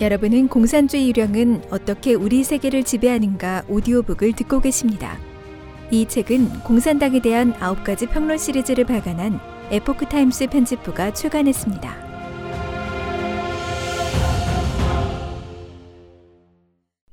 [0.00, 5.16] 여러분은 공산주의 유령은 어떻게 우리 세계를 지배하는가 오디오북을 듣고 계십니다.
[5.92, 9.38] 이 책은 공산당에 대한 9가지 평론 시리즈를 발간한
[9.70, 12.04] 에포크 타임스 편집부가 출간했습니다.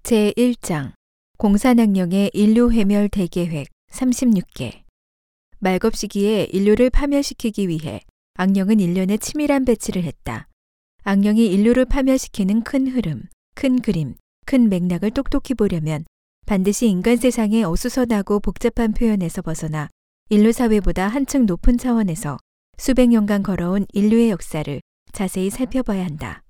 [0.02, 0.94] 제 1장
[1.38, 4.82] 공산악령의 인류 훼멸 대계획 36계
[5.60, 8.02] 말겁시기에 인류를 파멸시키기 위해
[8.34, 10.48] 악령은 1년에 치밀한 배치를 했다.
[11.04, 13.24] 악령이 인류를 파멸시키는 큰 흐름,
[13.56, 14.14] 큰 그림,
[14.46, 16.06] 큰 맥락을 똑똑히 보려면
[16.46, 19.90] 반드시 인간 세상의 어수선하고 복잡한 표현에서 벗어나
[20.30, 22.38] 인류 사회보다 한층 높은 차원에서
[22.78, 24.80] 수백 년간 걸어온 인류의 역사를
[25.12, 26.44] 자세히 살펴봐야 한다.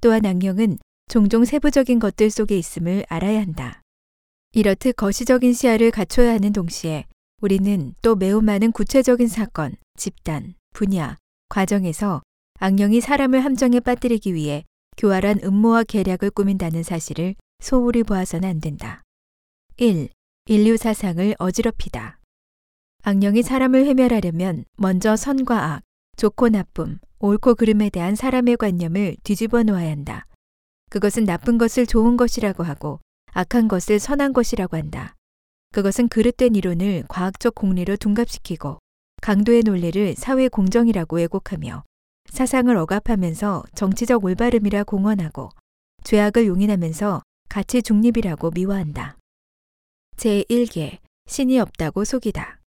[0.00, 3.82] 또한 악령은 종종 세부적인 것들 속에 있음을 알아야 한다.
[4.52, 7.04] 이렇듯 거시적인 시야를 갖춰야 하는 동시에
[7.40, 11.16] 우리는 또 매우 많은 구체적인 사건, 집단, 분야,
[11.48, 12.22] 과정에서
[12.60, 14.64] 악령이 사람을 함정에 빠뜨리기 위해
[14.96, 19.02] 교활한 음모와 계략을 꾸민다는 사실을 소홀히 보아서는 안 된다.
[19.76, 20.08] 1.
[20.46, 22.18] 인류 사상을 어지럽히다.
[23.04, 25.82] 악령이 사람을 회멸하려면 먼저 선과 악,
[26.16, 30.26] 좋고 나쁨, 옳고 그름에 대한 사람의 관념을 뒤집어 놓아야 한다.
[30.90, 32.98] 그것은 나쁜 것을 좋은 것이라고 하고
[33.34, 35.14] 악한 것을 선한 것이라고 한다.
[35.72, 38.78] 그것은 그릇된 이론을 과학적 공리로 둔갑시키고
[39.22, 41.84] 강도의 논리를 사회 공정이라고 왜곡하며
[42.30, 45.50] 사상을 억압하면서 정치적 올바름이라 공언하고
[46.04, 49.16] 죄악을 용인하면서 가치 중립이라고 미화한다.
[50.16, 52.60] 제1계 신이 없다고 속이다.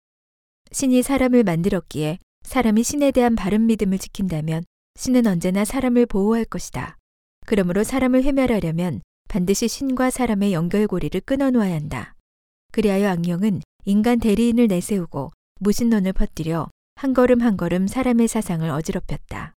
[0.72, 4.64] 신이 사람을 만들었기에 사람이 신에 대한 바른 믿음을 지킨다면
[4.96, 6.96] 신은 언제나 사람을 보호할 것이다.
[7.46, 12.14] 그러므로 사람을 회멸하려면 반드시 신과 사람의 연결고리를 끊어놓아야 한다.
[12.72, 16.68] 그리하여 악령은 인간 대리인을 내세우고 무신론을 퍼뜨려
[17.00, 19.54] 한 걸음 한 걸음 사람의 사상을 어지럽혔다.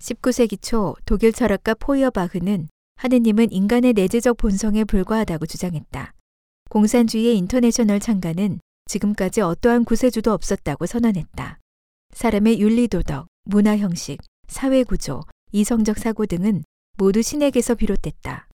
[0.00, 6.12] 19세기 초 독일 철학가 포이어바흐는 하느님은 인간의 내재적 본성에 불과하다고 주장했다.
[6.68, 11.58] 공산주의의 인터내셔널 창가는 지금까지 어떠한 구세주도 없었다고 선언했다.
[12.12, 15.22] 사람의 윤리도덕, 문화 형식, 사회 구조,
[15.52, 16.64] 이성적 사고 등은
[16.98, 18.46] 모두 신에게서 비롯됐다.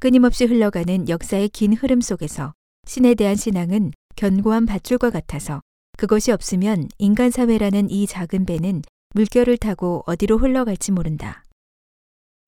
[0.00, 2.54] 끊임없이 흘러가는 역사의 긴 흐름 속에서
[2.86, 5.60] 신에 대한 신앙은 견고한 밧줄과 같아서
[5.98, 8.82] 그것이 없으면 인간 사회라는 이 작은 배는
[9.16, 11.42] 물결을 타고 어디로 흘러갈지 모른다.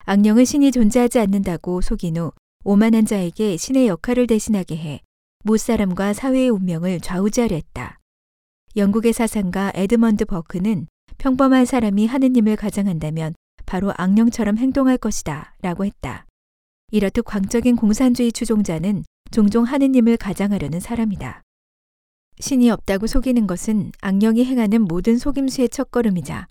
[0.05, 2.31] 악령은 신이 존재하지 않는다고 속인 후
[2.63, 5.01] 오만한 자에게 신의 역할을 대신하게 해
[5.43, 7.99] 무사람과 사회의 운명을 좌우지하려 했다.
[8.77, 10.87] 영국의 사상가 에드먼드 버크는
[11.19, 13.35] 평범한 사람이 하느님을 가장한다면
[13.67, 16.25] 바로 악령처럼 행동할 것이다 라고 했다.
[16.93, 19.03] 이렇듯 광적인 공산주의 추종자는
[19.33, 21.43] 종종 하느님을 가장하려는 사람이다.
[22.41, 26.49] 신이 없다고 속이는 것은 악령이 행하는 모든 속임수의 첫걸음이자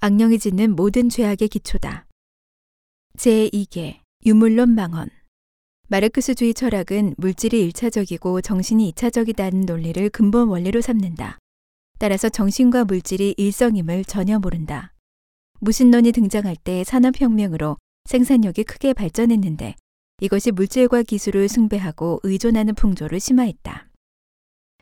[0.00, 2.06] 악령이 짓는 모든 죄악의 기초다.
[3.18, 5.08] 제2계 유물론 망언
[5.88, 11.38] 마르크스주의 철학은 물질이 1차적이고 정신이 2차적이다는 논리를 근본 원리로 삼는다.
[11.98, 14.92] 따라서 정신과 물질이 일성임을 전혀 모른다.
[15.60, 19.74] 무신론이 등장할 때 산업혁명으로 생산력이 크게 발전했는데
[20.20, 23.88] 이것이 물질과 기술을 숭배하고 의존하는 풍조를 심화했다.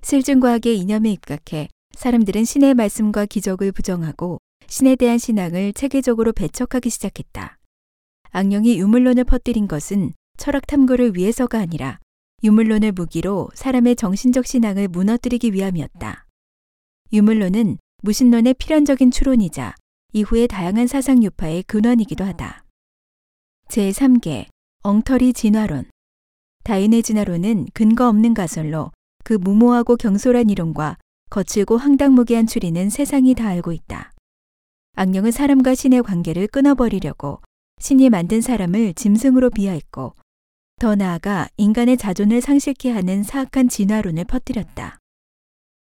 [0.03, 7.59] 실증과학의 이념에 입각해 사람들은 신의 말씀과 기적을 부정하고 신에 대한 신앙을 체계적으로 배척하기 시작했다.
[8.31, 12.01] 악령이 유물론을 퍼뜨린 것은 철학 탐구를 위해서가 아니라
[12.43, 16.27] 유물론을 무기로 사람의 정신적 신앙을 무너뜨리기 위함이었다.
[17.13, 19.75] 유물론은 무신론의 필연적인 추론이자
[20.15, 22.65] 이후의 다양한 사상 유파의 근원이기도 하다.
[23.69, 24.47] 제3계
[24.83, 25.89] 엉터리 진화론
[26.65, 28.91] 다인의 진화론은 근거 없는 가설로
[29.23, 30.99] 그 무모하고 경솔한 이론과
[31.31, 34.13] 거칠고 황당무계한 추리는 세상이 다 알고 있다.
[34.95, 37.41] 악령은 사람과 신의 관계를 끊어버리려고
[37.81, 40.15] 신이 만든 사람을 짐승으로 비하했고
[40.79, 44.99] 더 나아가 인간의 자존을 상실케 하는 사악한 진화론을 퍼뜨렸다.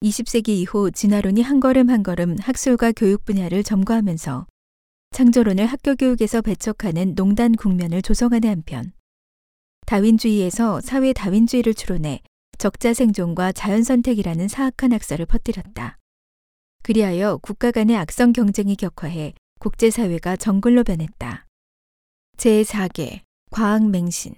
[0.01, 4.47] 20세기 이후 진화론이 한 걸음 한 걸음 학술과 교육 분야를 점거하면서
[5.11, 8.91] 창조론을 학교 교육에서 배척하는 농단 국면을 조성하는 한편
[9.85, 12.21] 다윈주의에서 사회 다윈주의를 추론해
[12.57, 15.97] 적자 생존과 자연 선택이라는 사악한 학설을 퍼뜨렸다.
[16.83, 21.45] 그리하여 국가 간의 악성 경쟁이 격화해 국제사회가 정글로 변했다.
[22.37, 23.21] 제4계
[23.51, 24.35] 과학 맹신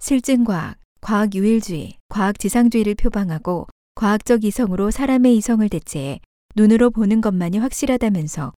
[0.00, 6.20] 실증과학, 과학 유일주의, 과학 지상주의를 표방하고 과학적 이성으로 사람의 이성을 대체해
[6.56, 8.52] 눈으로 보는 것만이 확실하다면서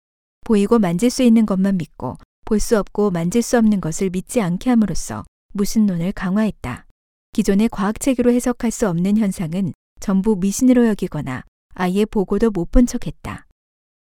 [0.44, 4.70] 보이고 만질 수 있는 것만 믿고 볼 수 없고 만질 수 없는 것을 믿지 않게
[4.70, 6.85] 함으로써 무신론을 강화했다.
[7.32, 11.42] 기존의 과학책으로 해석할 수 없는 현상은 전부 미신으로 여기거나
[11.74, 13.46] 아예 보고도 못 본 척했다.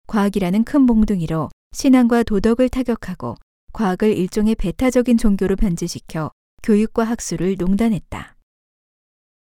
[0.08, 3.36] 과학이라는 큰 몽둥이로 신앙과 도덕을 타격하고
[3.74, 6.32] 과학을 일종의 배타적인 종교로 변질시켜
[6.62, 8.36] 교육과 학술을 농단했다.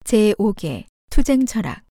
[0.03, 1.83] 제5개 투쟁 철학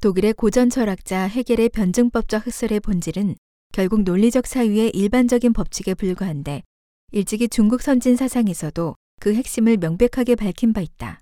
[0.00, 3.36] 독일의 고전 철학자 해겔의 변증법적 학설의 본질은
[3.72, 6.62] 결국 논리적 사유의 일반적인 법칙에 불과한데
[7.12, 11.20] 일찍이 중국 선진 사상에서도 그 핵심을 명백하게 밝힌 바 있다.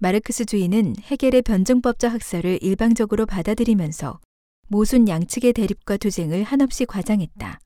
[0.00, 4.20] 마르크스주의는 해겔의 변증법적 학설을 일방적으로 받아들이면서
[4.68, 7.58] 모순 양측의 대립과 투쟁을 한없이 과장했다.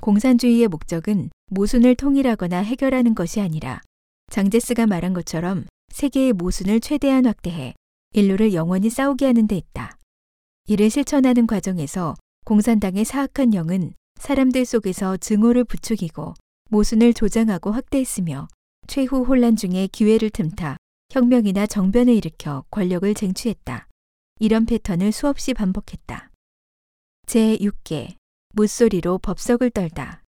[0.00, 3.80] 공산주의의 목적은 모순을 통일하거나 해결하는 것이 아니라
[4.30, 7.74] 장제스가 말한 것처럼 세계의 모순을 최대한 확대해
[8.12, 9.96] 인류를 영원히 싸우게 하는 데 있다.
[10.66, 16.34] 이를 실천하는 과정에서 공산당의 사악한 영은 사람들 속에서 증오를 부추기고
[16.68, 18.48] 모순을 조장하고 확대했으며
[18.90, 20.76] 최후 혼란 중에 기회를 틈타
[21.12, 23.86] 혁명이나 정변을 일으켜 권력을 쟁취했다.
[24.40, 26.32] 이런 패턴을 수없이 반복했다.
[27.26, 28.16] 제6개
[28.54, 30.24] 무소리로 법석을 떨다.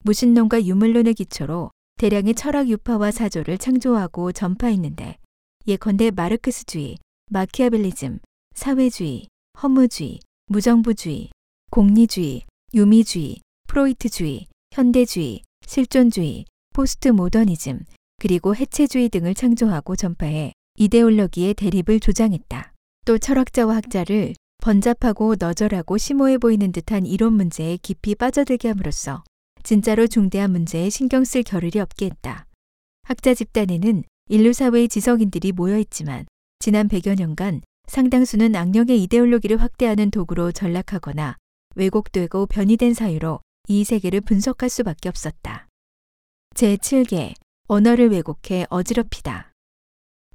[0.00, 5.16] 무신론과 유물론의 기초로 대량의 철학 유파와 사조를 창조하고 전파했는데
[5.66, 6.98] 예컨대 마르크스주의,
[7.30, 8.18] 마키아벨리즘,
[8.54, 9.26] 사회주의,
[9.62, 11.30] 허무주의, 무정부주의,
[11.70, 12.42] 공리주의,
[12.74, 16.44] 유미주의, 프로이트주의, 현대주의, 실존주의,
[16.76, 17.80] 포스트 모더니즘,
[18.18, 22.74] 그리고 해체주의 등을 창조하고 전파해 이데올로기의 대립을 조장했다.
[23.06, 29.24] 또 철학자와 학자를 번잡하고 너절하고 심오해 보이는 듯한 이론 문제에 깊이 빠져들게 함으로써
[29.62, 32.44] 진짜로 중대한 문제에 신경 쓸 겨를이 없게 했다.
[33.04, 36.26] 학자 집단에는 인류 사회의 지성인들이 모여 있지만
[36.58, 41.38] 지난 100여 년간 상당수는 악령의 이데올로기를 확대하는 도구로 전락하거나
[41.74, 45.68] 왜곡되고 변이된 사유로 이 세계를 분석할 수밖에 없었다.
[46.56, 47.34] 제7개
[47.68, 49.52] 언어를 왜곡해 어지럽히다.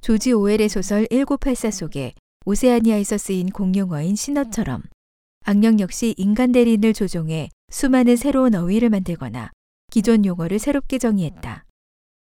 [0.00, 2.14] 조지 오웰의 소설 1984 속에
[2.46, 4.82] 오세아니아에서 쓰인 공용어인 신어처럼
[5.44, 9.50] 악령 역시 인간 대리인을 조종해 수많은 새로운 어휘를 만들거나
[9.90, 11.64] 기존 용어를 새롭게 정의했다.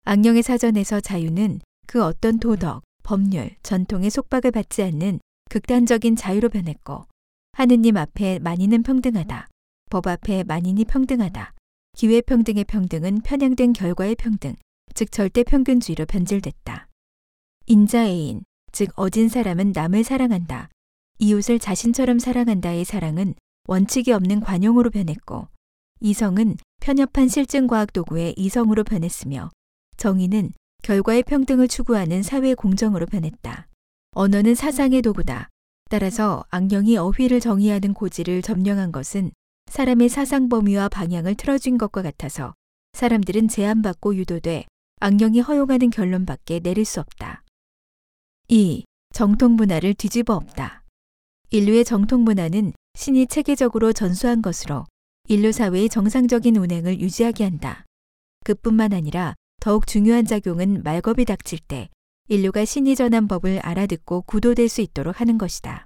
[0.06, 5.20] 악령의 사전에서 자유는 그 어떤 도덕, 법률, 전통의 속박을 받지 않는
[5.50, 7.04] 극단적인 자유로 변했고
[7.52, 9.48] 하느님 앞에 만인은 평등하다.
[9.90, 11.54] 법 앞에 만인이 평등하다.
[12.00, 14.56] 기회평등의 평등은 편향된 결과의 평등,
[14.94, 16.88] 즉 절대평균주의로 변질됐다.
[17.66, 20.70] 인자애인, 즉 어진 사람은 남을 사랑한다.
[21.18, 23.36] 이웃을 자신처럼 사랑한다의 사랑은
[23.68, 25.50] 원칙이 없는 관용으로 변했고
[26.00, 29.50] 이성은 편협한 실증과학 도구의 이성으로 변했으며
[29.98, 30.54] 정의는
[30.84, 33.68] 결과의 평등을 추구하는 사회 공정으로 변했다.
[34.12, 35.50] 언어는 사상의 도구다.
[35.90, 39.32] 따라서 악령이 어휘를 정의하는 고지를 점령한 것은
[39.70, 42.56] 사람의 사상 범위와 방향을 틀어준 것과 같아서
[42.94, 44.66] 사람들은 제한받고 유도돼
[45.00, 47.44] 악령이 허용하는 결론밖에 내릴 수 없다.
[48.48, 48.84] 2.
[49.14, 50.84] 정통 문화를 뒤집어 엎다.
[51.52, 54.86] 인류의 정통 문화는 신이 체계적으로 전수한 것으로
[55.28, 57.86] 인류 사회의 정상적인 운행을 유지하게 한다.
[58.44, 61.90] 그뿐만 아니라 더욱 중요한 작용은 말겁이 닥칠 때
[62.28, 65.86] 인류가 신이 전한 법을 알아듣고 구도될 수 있도록 하는 것이다.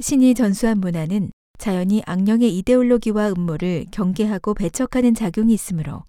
[0.00, 6.04] 신이 전수한 문화는 자연히 악령의 이데올로기와 음모를 경계하고 배척하는 작용이 있으므로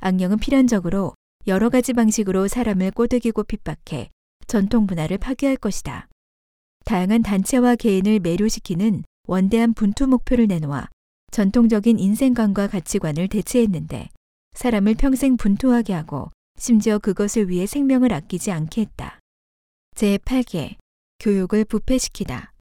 [0.00, 1.14] 악령은 필연적으로
[1.46, 4.10] 여러 가지 방식으로 사람을 꼬드기고 핍박해
[4.46, 6.08] 전통 문화를 파괴할 것이다.
[6.84, 10.88] 다양한 단체와 개인을 매료시키는 원대한 분투 목표를 내놓아
[11.30, 14.08] 전통적인 인생관과 가치관을 대체했는데
[14.54, 19.18] 사람을 평생 분투하게 하고 심지어 그것을 위해 생명을 아끼지 않게 했다.
[19.96, 20.76] 제8개
[21.20, 22.52] 교육을 부패시키다.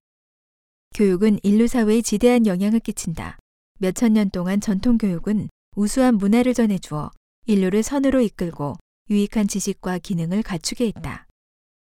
[0.96, 3.38] 교육은 인류 사회에 지대한 영향을 끼친다.
[3.80, 7.12] 몇천 년 동안 전통 교육은 우수한 문화를 전해주어
[7.48, 8.76] 인류를 선으로 이끌고
[9.10, 11.28] 유익한 지식과 기능을 갖추게 했다.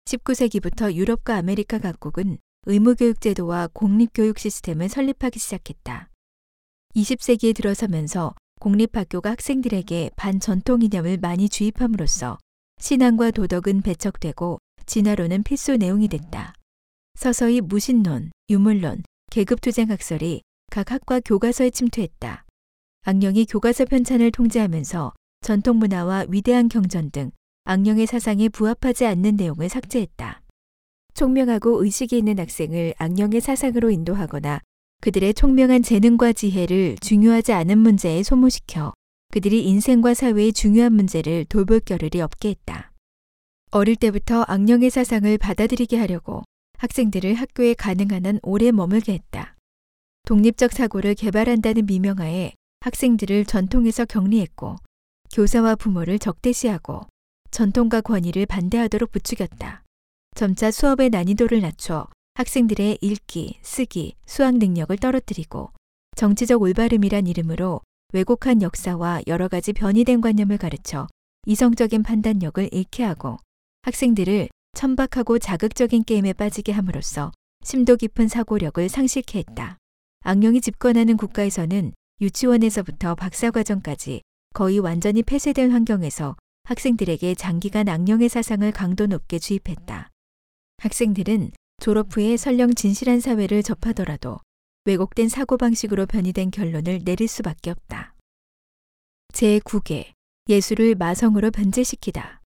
[0.03, 6.09] 19세기부터 유럽과 아메리카 각국은 의무교육 제도와 공립교육 시스템을 설립하기 시작했다.
[6.97, 12.37] 20세기에 들어서면서 공립학교가 학생들에게 반전통 이념을 많이 주입함으로써
[12.81, 16.53] 신앙과 도덕은 배척되고 진화론은 필수 내용이 됐다.
[17.17, 22.45] 서서히 무신론, 유물론, 계급투쟁 학설이 각 학과 교과서에 침투했다.
[23.01, 27.31] 악령이 교과서 편찬을 통제하면서 전통 문화와 위대한 경전 등
[27.63, 30.43] 악령의 사상에 부합하지 않는 내용을 삭제했다.
[31.15, 34.59] 총명하고 의식이 있는 학생을 악령의 사상으로 인도하거나
[35.01, 38.93] 그들의 총명한 재능과 지혜를 중요하지 않은 문제에 소모시켜
[39.31, 42.91] 그들이 인생과 사회의 중요한 문제를 돌볼 겨를이 없게 했다.
[43.71, 46.43] 어릴 때부터 악령의 사상을 받아들이게 하려고
[46.85, 49.55] 학생들을 학교에 가능한 한 오래 머물게 했다.
[50.27, 54.75] 독립적 사고를 개발한다는 미명하에 학생들을 전통에서 격리했고
[55.33, 57.01] 교사와 부모를 적대시하고
[57.49, 59.83] 전통과 권위를 반대하도록 부추겼다.
[60.35, 65.71] 점차 수업의 난이도를 낮춰 학생들의 읽기, 쓰기, 수학 능력을 떨어뜨리고
[66.15, 67.81] 정치적 올바름이란 이름으로
[68.13, 71.07] 왜곡한 역사와 여러 가지 변이된 관념을 가르쳐
[71.47, 73.37] 이성적인 판단력을 잃게 하고
[73.81, 77.31] 학생들을 천박하고 자극적인 게임에 빠지게 함으로써
[77.63, 79.77] 심도 깊은 사고력을 상실케 했다.
[80.21, 84.21] 악령이 집권하는 국가에서는 유치원에서부터 박사과정까지
[84.53, 90.09] 거의 완전히 폐쇄된 환경에서 학생들에게 장기간 악령의 사상을 강도 높게 주입했다.
[90.77, 91.51] 학생들은
[91.81, 94.39] 졸업 후에 설령 진실한 사회를 접하더라도
[94.85, 98.13] 왜곡된 사고방식으로 변이된 결론을 내릴 수밖에 없다.
[99.33, 100.13] 제9개
[100.47, 102.41] 예술을 마성으로 변제시키다.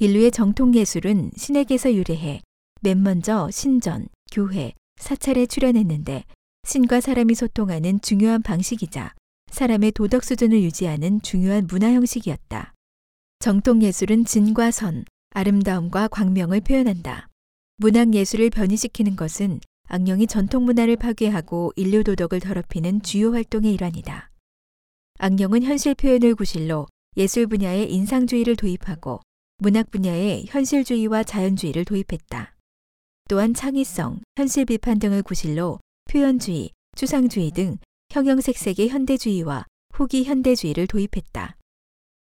[0.00, 2.40] 인류의 정통 예술은 신에게서 유래해
[2.82, 6.22] 맨 먼저 신전, 교회, 사찰에 출현했는데
[6.62, 9.14] 신과 사람이 소통하는 중요한 방식이자
[9.50, 12.74] 사람의 도덕 수준을 유지하는 중요한 문화 형식이었다.
[13.40, 17.28] 정통 예술은 진과 선, 아름다움과 광명을 표현한다.
[17.78, 24.30] 문학 예술을 변이시키는 것은 악령이 전통 문화를 파괴하고 인류 도덕을 더럽히는 주요 활동의 일환이다.
[25.18, 26.86] 악령은 현실 표현을 구실로
[27.16, 29.20] 예술 분야에 인상주의를 도입하고
[29.58, 32.54] 문학 분야에 현실주의와 자연주의를 도입했다.
[33.28, 37.78] 또한 창의성, 현실 비판 등을 구실로 표현주의, 추상주의 등
[38.10, 41.56] 형형색색의 현대주의와 후기 현대주의를 도입했다.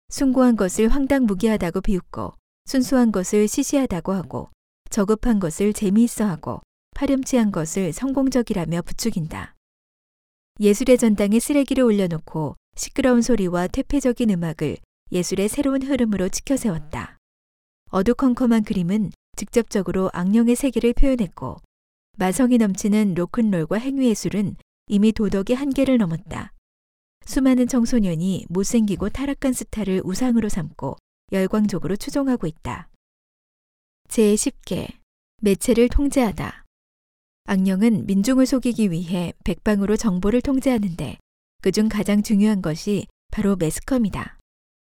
[0.09, 2.33] 숭고한 것을 황당무계하다고 비웃고
[2.65, 4.49] 순수한 것을 시시하다고 하고
[4.91, 6.61] 저급한 것을 재미있어 하고
[6.95, 9.55] 파렴치한 것을 성공적이라며 부추긴다.
[10.61, 14.77] 예술의 전당에 쓰레기를 올려놓고 시끄러운 소리와 퇴폐적인 음악을
[15.13, 17.16] 예술의 새로운 흐름으로 치켜세웠다.
[17.91, 21.57] 어두컴컴한 그림은 직접적으로 악령의 세계를 표현했고
[22.17, 24.57] 마성이 넘치는 로큰롤과 행위예술은
[24.89, 26.53] 이미 도덕의 한계를 넘었다.
[27.27, 30.97] 수많은 청소년이 못생기고 타락한 스타를 우상으로 삼고
[31.33, 32.89] 열광적으로 추종하고 있다.
[34.09, 34.89] 제10개
[35.43, 36.65] 매체를 통제하다.
[37.45, 41.19] 악령은 민중을 속이기 위해 백방으로 정보를 통제하는데
[41.63, 44.39] 그중 가장 중요한 것이 바로 매스컴이다.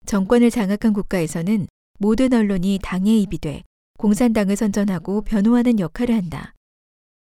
[0.07, 1.67] 정권을 장악한 국가에서는
[1.99, 3.65] 모든 언론이 당의 입이 돼
[3.99, 6.55] 공산당을 선전하고 변호하는 역할을 한다.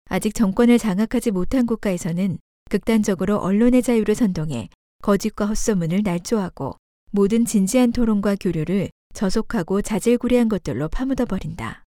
[0.06, 2.38] 아직 정권을 장악하지 못한 국가에서는
[2.70, 4.70] 극단적으로 언론의 자유를 선동해
[5.02, 6.76] 거짓과 헛소문을 날조하고
[7.10, 11.84] 모든 진지한 토론과 교류를 저속하고 자질구레한 것들로 파묻어 버린다.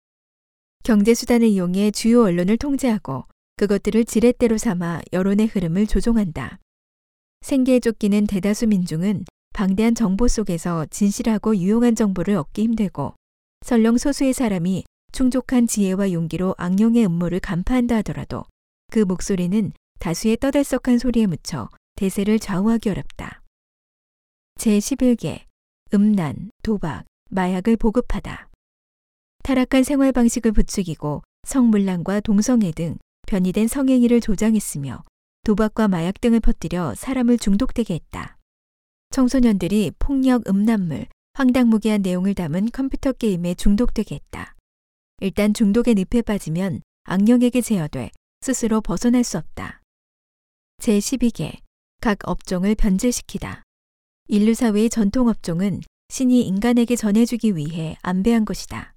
[0.84, 3.25] 경제수단을 이용해 주요 언론을 통제하고
[3.58, 6.60] 그것들을 지렛대로 삼아 여론의 흐름을 조종한다.
[7.42, 13.15] 생계에 쫓기는 대다수 민중은 방대한 정보 속에서 진실하고 유용한 정보를 얻기 힘들고
[13.62, 14.83] 설령 소수의 사람이
[15.13, 18.43] 충족한 지혜와 용기로 악령의 음모를 간파한다 하더라도
[18.91, 23.41] 그 목소리는 다수의 떠들썩한 소리에 묻혀 대세를 좌우하기 어렵다.
[24.59, 25.45] 제11개
[25.93, 28.50] 음란, 도박, 마약을 보급하다.
[29.43, 35.01] 타락한 생활 방식을 부추기고 성물란과 동성애 등 변이된 성행위를 조장했으며
[35.45, 38.35] 도박과 마약 등을 퍼뜨려 사람을 중독되게 했다.
[39.12, 44.55] 청소년들이 폭력, 음란물, 황당무계한 내용을 담은 컴퓨터 게임에 중독되게 했다.
[45.21, 49.81] 일단 중독의 늪에 빠지면 악령에게 제어돼 스스로 벗어날 수 없다.
[50.81, 51.59] 제12개
[52.01, 53.63] 각 업종을 변제시키다.
[54.27, 58.93] 인류 사회의 전통 업종은 신이 인간에게 전해주기 위해 안배한 것이다.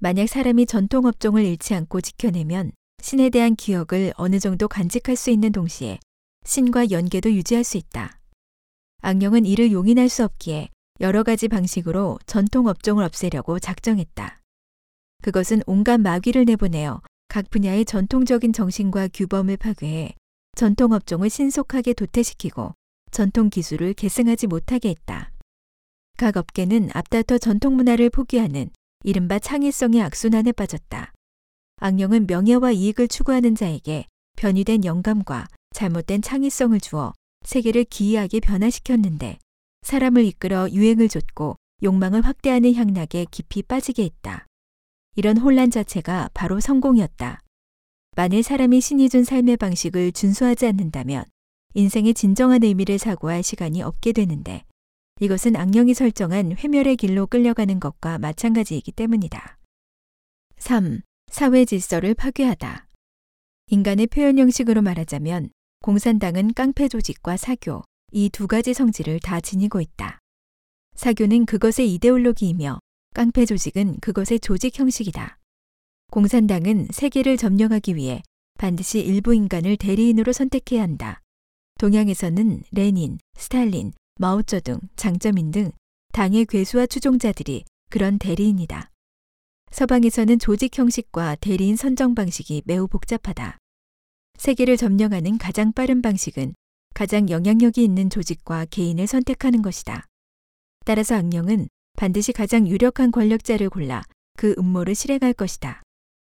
[0.00, 5.52] 만약 사람이 전통 업종을 잃지 않고 지켜내면 신에 대한 기억을 어느 정도 간직할 수 있는
[5.52, 5.98] 동시에
[6.44, 8.19] 신과 연계도 유지할 수 있다.
[9.02, 10.68] 악령은 이를 용인할 수 없기에
[11.00, 14.40] 여러 가지 방식으로 전통 업종을 없애려고 작정했다.
[15.22, 20.14] 그것은 온갖 마귀를 내보내어 각 분야의 전통적인 정신과 규범을 파괴해
[20.56, 22.74] 전통 업종을 신속하게 도태시키고
[23.10, 25.32] 전통 기술을 계승하지 못하게 했다.
[26.18, 28.70] 각 업계는 앞다퉈 전통 문화를 포기하는
[29.04, 31.12] 이른바 창의성의 악순환에 빠졌다.
[31.76, 34.04] 악령은 명예와 이익을 추구하는 자에게
[34.36, 39.38] 변이된 영감과 잘못된 창의성을 주어 세계를 기이하게 변화시켰는데
[39.82, 44.46] 사람을 이끌어 유행을 좇고 욕망을 확대하는 향락에 깊이 빠지게 했다.
[45.16, 47.40] 이런 혼란 자체가 바로 성공이었다.
[48.16, 51.24] 만일 사람이 신이 준 삶의 방식을 준수하지 않는다면
[51.74, 54.64] 인생의 진정한 의미를 사고할 시간이 없게 되는데
[55.20, 59.58] 이것은 악령이 설정한 회멸의 길로 끌려가는 것과 마찬가지이기 때문이다.
[60.58, 61.00] 3.
[61.30, 62.88] 사회 질서를 파괴하다.
[63.68, 65.50] 인간의 표현 형식으로 말하자면
[65.82, 67.82] 공산당은 깡패 조직과 사교,
[68.12, 70.18] 이 두 가지 성질을 다 지니고 있다.
[70.94, 72.78] 사교는 그것의 이데올로기이며
[73.14, 75.38] 깡패 조직은 그것의 조직 형식이다.
[76.10, 78.22] 공산당은 세계를 점령하기 위해
[78.58, 81.22] 반드시 일부 인간을 대리인으로 선택해야 한다.
[81.78, 85.72] 동양에서는 레닌, 스탈린, 마오쩌둥, 장쩌민 등
[86.12, 88.90] 당의 괴수와 추종자들이 그런 대리인이다.
[89.70, 93.59] 서방에서는 조직 형식과 대리인 선정 방식이 매우 복잡하다.
[94.40, 96.54] 세계를 점령하는 가장 빠른 방식은
[96.94, 100.06] 가장 영향력이 있는 조직과 개인을 선택하는 것이다.
[100.86, 101.68] 따라서 악령은
[101.98, 104.02] 반드시 가장 유력한 권력자를 골라
[104.38, 105.82] 그 음모를 실행할 것이다.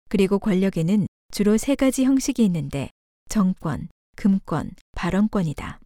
[0.09, 2.89] 그리고 권력에는 주로 세 가지 형식이 있는데
[3.29, 5.79] 정권, 금권, 발언권이다.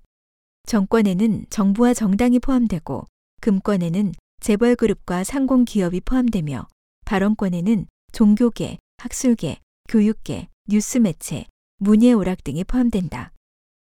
[0.68, 3.08] 정권에는 정부와 정당이 포함되고
[3.42, 6.66] 금권에는 재벌 그룹과 상공 기업이 포함되며
[7.04, 11.46] 발언권에는 종교계, 학술계, 교육계, 뉴스 매체,
[11.78, 13.34] 문예 오락 등이 포함된다.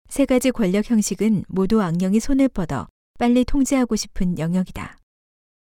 [0.08, 4.98] 세 가지 권력 형식은 모두 악령이 손을 뻗어 빨리 통제하고 싶은 영역이다.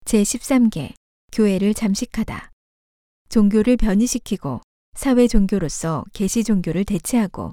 [0.04, 0.92] 제13개
[1.32, 2.52] 교회를 잠식하다.
[3.28, 4.60] 종교를 변이시키고
[4.94, 7.52] 사회 종교로서 계시 종교를 대체하고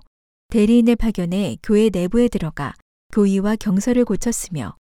[0.50, 2.74] 대리인을 파견해 교회 내부에 들어가
[3.13, 4.75] 교의와 경서를 고쳤으며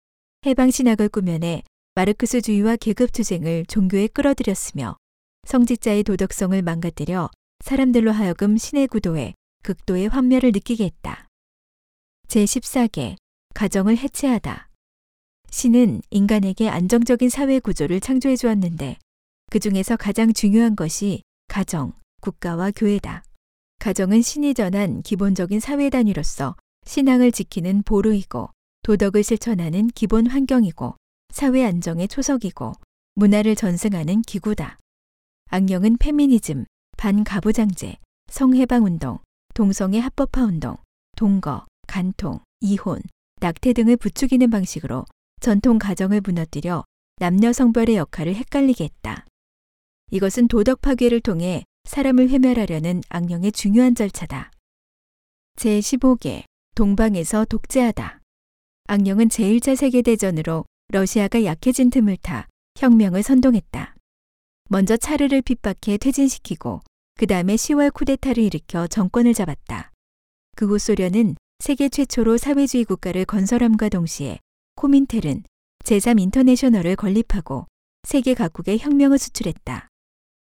[0.46, 1.62] 해방 신학을 꾸며내
[1.93, 4.98] 마르크스주의와 계급 투쟁을 종교에 끌어들였으며
[5.46, 7.29] 성직자의 도덕성을 망가뜨려
[7.63, 11.27] 사람들로 하여금 신의 구도에 극도의 환멸을 느끼게 했다.
[12.27, 13.15] 제14개
[13.53, 14.69] 가정을 해체하다.
[15.49, 18.97] 신은 인간에게 안정적인 사회 구조를 창조해 주었는데
[19.49, 23.23] 그 중에서 가장 중요한 것이 가정, 국가와 교회다.
[23.79, 28.49] 가정은 신이 전한 기본적인 사회 단위로서 신앙을 지키는 보루이고
[28.83, 30.95] 도덕을 실천하는 기본 환경이고
[31.29, 32.73] 사회 안정의 초석이고
[33.15, 34.77] 문화를 전승하는 기구다.
[35.49, 36.65] 악령은 페미니즘,
[36.97, 37.97] 반가부장제,
[38.29, 39.19] 성해방운동,
[39.57, 40.77] 동성애 합법화 운동,
[41.15, 43.01] 동거, 간통, 이혼,
[43.41, 45.05] 낙태 등을 부추기는 방식으로
[45.41, 46.83] 전통 가정을 무너뜨려
[47.15, 49.25] 남녀 성별의 역할을 헷갈리게 했다.
[50.11, 54.51] 이것은 도덕 파괴를 통해 사람을 회멸하려는 악령의 중요한 절차다.
[55.55, 56.43] 제15개
[56.75, 58.21] 동방에서 독재하다.
[58.85, 62.47] 악령은 제1차 세계대전으로 러시아가 약해진 틈을 타
[62.77, 63.95] 혁명을 선동했다.
[64.69, 66.81] 먼저 차르를 핍박해 퇴진시키고
[67.17, 69.91] 그 다음에 10월 쿠데타를 일으켜 정권을 잡았다.
[70.55, 74.39] 그 후 소련은 세계 최초로 사회주의 국가를 건설함과 동시에
[74.75, 75.43] 코민텔은
[75.83, 77.65] 제3 인터내셔널을 건립하고
[78.03, 79.87] 세계 각국에 혁명을 수출했다.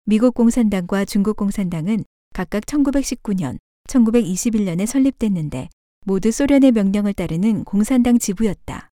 [0.05, 3.57] 미국 공산당과 중국 공산당은 각각 1919년,
[3.89, 5.67] 1921년에 설립됐는데
[6.05, 8.87] 모두 소련의 명령을 따르는 공산당 지부였다.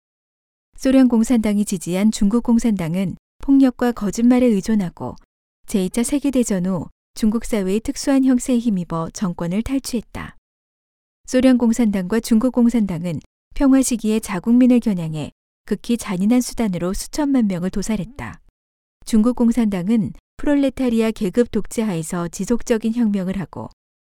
[0.77, 5.15] 소련 공산당이 지지한 중국 공산당은 폭력과 거짓말에 의존하고
[5.67, 10.35] 제2차 세계대전 후 중국 사회의 특수한 형세에 힘입어 정권을 탈취했다.
[11.25, 13.21] 소련 공산당과 중국 공산당은
[13.55, 15.31] 평화 시기에 자국민을 겨냥해
[15.65, 18.41] 극히 잔인한 수단으로 수천만 명을 도살했다.
[19.05, 23.69] 중국 공산당은 프롤레타리아 계급 독재하에서 지속적인 혁명을 하고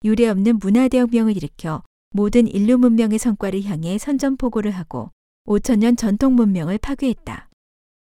[0.05, 5.09] 유례 없는 문화대혁명을 일으켜 모든 인류 문명의 성과를 향해 선전포고를 하고
[5.47, 7.49] 5천년 전통 문명을 파괴했다.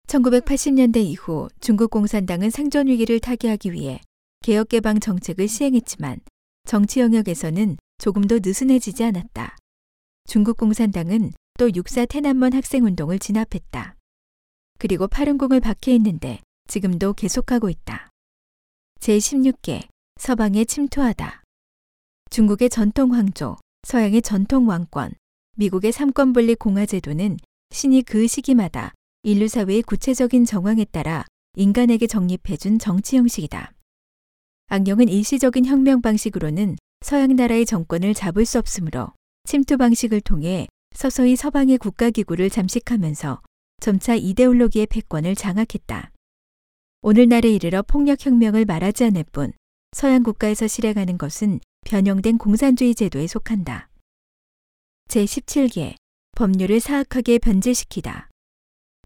[0.07, 4.01] 1980년대 이후 중국 공산당은 생존 위기를 타개하기 위해
[4.43, 6.19] 개혁 개방 정책을 시행했지만
[6.65, 9.55] 정치 영역에서는 조금도 느슨해지지 않았다.
[10.27, 13.95] 중국 공산당은 또 육사 태난먼 학생 운동을 진압했다.
[14.79, 18.09] 그리고 파른공을 박해했는데 지금도 계속하고 있다.
[18.99, 19.87] 제16개
[20.19, 21.41] 서방에 침투하다.
[22.29, 25.13] 중국의 전통 황조, 서양의 전통 왕권,
[25.55, 27.37] 미국의 삼권분립 공화 제도는
[27.71, 28.91] 신이 그 시기마다
[29.23, 31.23] 인류 사회의 구체적인 정황에 따라
[31.55, 33.71] 인간에게 정립해준 정치 형식이다.
[34.73, 41.77] 악령은 일시적인 혁명 방식으로는 서양 나라의 정권을 잡을 수 없으므로 침투 방식을 통해 서서히 서방의
[41.77, 43.39] 국가기구를 잠식하면서
[43.81, 46.09] 점차 이데올로기의 패권을 장악했다.
[47.03, 49.53] 오늘날에 이르러 폭력혁명을 말하지 않을 뿐
[49.91, 53.89] 서양 국가에서 실행하는 것은 변형된 공산주의 제도에 속한다.
[55.07, 55.93] 제17개
[56.31, 58.27] 법률을 사악하게 변질시키다.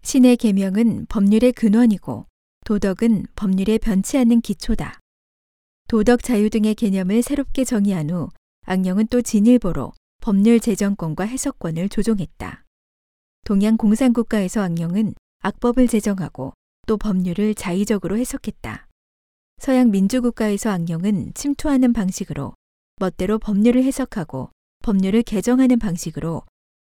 [0.02, 2.24] 신의 계명은 법률의 근원이고
[2.64, 5.00] 도덕은 법률에 변치 않는 기초다.
[5.88, 8.28] 도덕 자유 등의 개념을 새롭게 정의한 후
[8.66, 12.66] 악령은 또 진일보로 법률 제정권과 해석권을 조종했다.
[13.46, 16.52] 동양 공산국가에서 악령은 악법을 제정하고
[16.86, 18.86] 또 법률을 자의적으로 해석했다.
[19.56, 22.52] 서양 민주국가에서 악령은 침투하는 방식으로
[22.96, 26.42] 멋대로 법률을 해석하고 법률을 개정하는 방식으로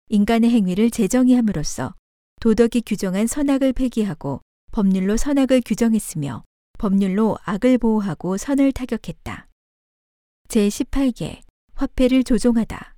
[0.09, 1.93] 인간의 행위를 재정의함으로써
[2.41, 4.41] 도덕이 규정한 선악을 폐기하고
[4.73, 6.43] 법률로 선악을 규정했으며
[6.79, 9.49] 법률로 악을 보호하고 선을 타격했다.
[10.49, 11.41] 제18개
[11.75, 12.95] 화폐를 조종하다.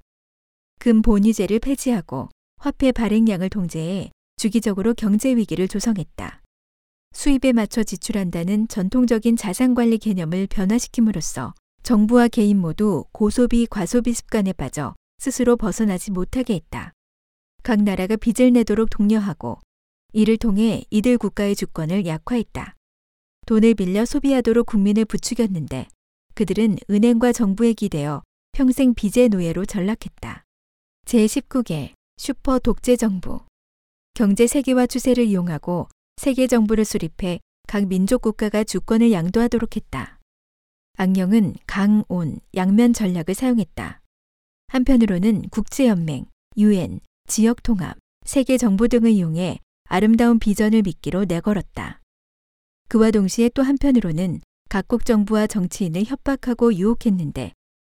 [0.78, 6.42] 금 본위제를 폐지하고 화폐 발행량을 통제해 주기적으로 경제 위기를 조성했다.
[7.12, 14.94] 수입에 맞춰 지출한다는 전통적인 자산 관리 개념을 변화시킴으로써 정부와 개인 모두 고소비 과소비 습관에 빠져
[15.18, 16.92] 스스로 벗어나지 못하게 했다.
[17.62, 19.58] 각 나라가 빚을 내도록 독려하고
[20.12, 22.75] 이를 통해 이들 국가의 주권을 약화했다.
[23.46, 25.87] 돈을 빌려 소비하도록 국민을 부추겼는데
[26.35, 30.44] 그들은 은행과 정부에 기대어 평생 빚의 노예로 전락했다.
[31.04, 33.40] 제19개 슈퍼 독재 정부.
[34.14, 40.18] 경제 세계화 추세를 이용하고 세계 정부를 수립해 각 민족 국가가 주권을 양도하도록 했다.
[40.96, 44.00] 악령은 강, 온, 양면 전략을 사용했다.
[44.68, 52.00] 한편으로는 국제연맹, 유엔, 지역 통합, 세계 정부 등을 이용해 아름다운 비전을 믿기로 내걸었다.
[52.88, 57.53] 그와 동시에 또 한편으로는 각국 정부와 정치인을 협박하고 유혹했는데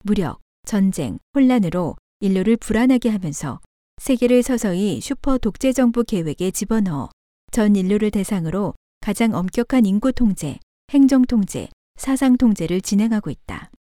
[0.04, 3.60] 무력, 전쟁, 혼란으로 인류를 불안하게 하면서
[4.02, 7.10] 세계를 서서히 슈퍼 독재 정부 계획에 집어넣어
[7.52, 10.60] 전 인류를 대상으로 가장 엄격한 인구 통제,
[10.92, 13.72] 행정 통제, 사상 통제를 진행하고 있다.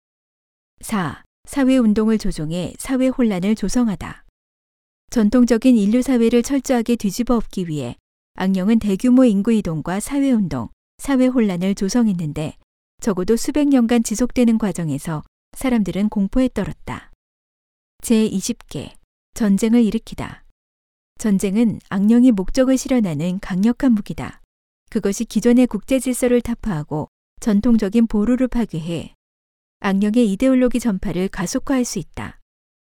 [0.81, 1.23] 4.
[1.45, 4.25] 사회 운동을 조종해 사회 혼란을 조성하다.
[5.11, 7.97] 전통적인 인류 사회를 철저하게 뒤집어 엎기 위해
[8.35, 12.57] 악령은 대규모 인구 이동과 사회 운동, 사회 혼란을 조성했는데
[13.01, 15.23] 적어도 수백 년간 지속되는 과정에서
[15.57, 17.11] 사람들은 공포에 떨었다.
[18.03, 18.95] 제20개
[19.35, 20.45] 전쟁을 일으키다.
[21.19, 24.41] 전쟁은 악령이 목적을 실현하는 강력한 무기다.
[24.91, 27.09] 그것이 기존의 국제 질서를 타파하고
[27.41, 29.15] 전통적인 보루를 파괴해
[29.81, 32.41] 악령의 이데올로기 전파를 가속화할 수 있다.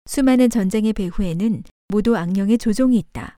[0.05, 3.37] 수많은 전쟁의 배후에는 모두 악령의 조종이 있다.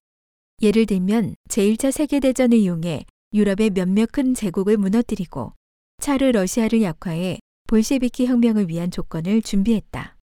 [0.61, 5.53] 예를 들면 제1차 세계대전을 이용해 유럽의 몇몇 큰 제국을 무너뜨리고
[5.99, 10.17] 차르 러시아를 약화해 볼셰비키 혁명을 위한 조건을 준비했다.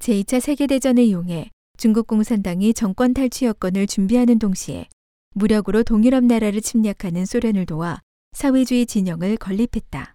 [0.00, 4.88] 제2차 세계대전을 이용해 중국 공산당이 정권 탈취 여건을 준비하는 동시에
[5.34, 8.00] 무력으로 동유럽 나라를 침략하는 소련을 도와
[8.32, 10.14] 사회주의 진영을 건립했다.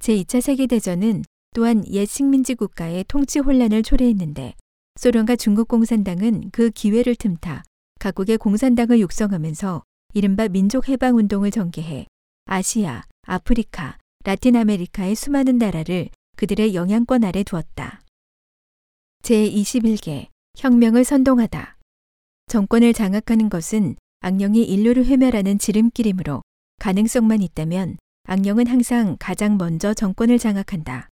[0.00, 4.54] 제2차 세계대전은 또한 옛 식민지 국가의 통치 혼란을 초래했는데
[4.94, 7.64] 소련과 중국 공산당은 그 기회를 틈타
[7.98, 9.82] 각국의 공산당을 육성하면서
[10.14, 12.06] 이른바 민족해방 운동을 전개해
[12.46, 18.00] 아시아, 아프리카, 라틴 아메리카의 수많은 나라를 그들의 영향권 아래 두었다.
[19.22, 21.76] 제21개 혁명을 선동하다.
[22.46, 26.42] 정권을 장악하는 것은 악령이 인류를 회멸하는 지름길이므로
[26.80, 31.08] 가능성만 있다면 악령은 항상 가장 먼저 정권을 장악한다.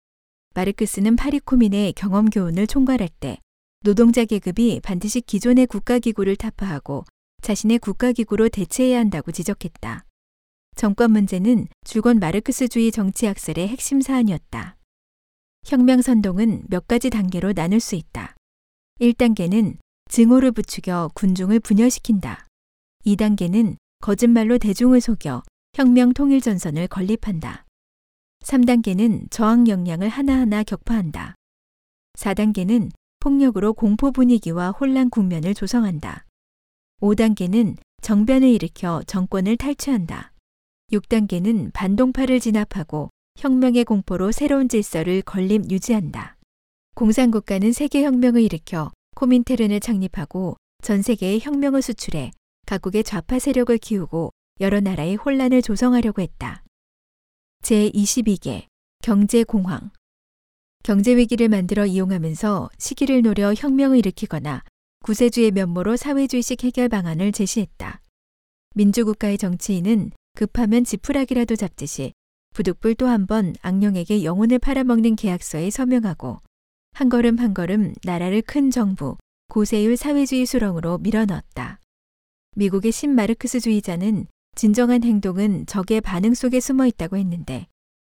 [0.54, 3.38] 마르크스는 파리코민의 경험 교훈을 총괄할 때
[3.80, 7.04] 노동자 계급이 반드시 기존의 국가기구를 타파하고
[7.44, 10.07] 자신의 국가기구로 대체해야 한다고 지적했다.
[10.76, 14.78] 정권 문제는 줄곧 마르크스주의 정치학설의 핵심 사안이었다.
[15.66, 18.35] 혁명 선동은 몇 가지 단계로 나눌 수 있다.
[18.98, 19.76] 1단계는
[20.09, 22.46] 증오를 부추겨 군중을 분열시킨다.
[23.04, 25.42] 2단계는 거짓말로 대중을 속여
[25.74, 27.66] 혁명 통일 전선을 건립한다.
[28.42, 31.35] 3단계는 저항 역량을 하나하나 격파한다.
[32.16, 36.24] 4단계는 폭력으로 공포 분위기와 혼란 국면을 조성한다.
[37.00, 40.33] 5단계는 정변을 일으켜 정권을 탈취한다.
[40.92, 46.37] 6단계는 반동파를 진압하고 혁명의 공포로 새로운 질서를 건립 유지한다.
[46.94, 52.30] 공산국가는 세계혁명을 일으켜 코민테른을 창립하고 전 세계에 혁명을 수출해
[52.66, 54.30] 각국의 좌파 세력을 키우고
[54.61, 56.62] 여러 나라의 혼란을 조성하려고 했다.
[57.62, 58.66] 제22개
[59.02, 59.90] 경제공황
[60.85, 64.62] 경제위기를 만들어 이용하면서 시기를 노려 혁명을 일으키거나
[65.09, 68.01] 구세주의 면모로 사회주의식 해결 방안을 제시했다.
[68.75, 72.14] 민주국가의 정치인은 급하면 지푸라기라도 잡듯이
[72.55, 76.40] 부득불 또 한 번 악령에게 영혼을 팔아먹는 계약서에 서명하고
[76.93, 81.81] 한 걸음 한 걸음 나라를 큰 정부, 고세율 사회주의 수렁으로 밀어넣었다.
[82.57, 87.67] 미국의 신마르크스주의자는 진정한 행동은 적의 반응 속에 숨어 있다고 했는데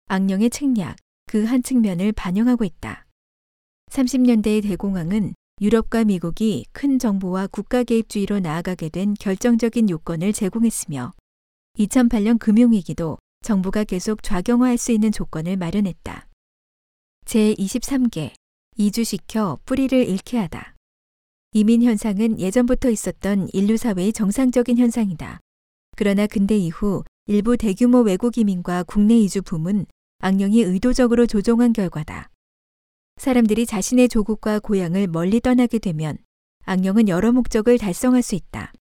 [0.09, 3.05] 악령의 책략, 그 한 측면을 반영하고 있다.
[3.91, 11.13] 30년대의 대공황은 유럽과 미국이 큰 정부와 국가 개입주의로 나아가게 된 결정적인 요건을 제공했으며
[11.77, 16.27] 2008년 금융위기도 정부가 계속 좌경화할 수 있는 조건을 마련했다.
[17.25, 18.33] 제23개
[18.75, 20.73] 이주시켜 뿌리를 잃게 하다.
[21.51, 25.41] 이민 현상은 예전부터 있었던 인류 사회의 정상적인 현상이다.
[25.95, 29.85] 그러나 근대 이후 일부 대규모 외국 이민과 국내 이주 붐은
[30.21, 32.30] 악령이 의도적으로 조종한 결과다.
[33.21, 36.17] 사람들이 자신의 조국과 고향을 멀리 떠나게 되면
[36.65, 38.73] 악령은 여러 목적을 달성할 수 있다.